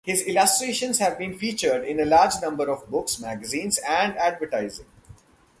[0.03, 4.87] His illustrations have been featured in a large number of books, magazines, and advertising.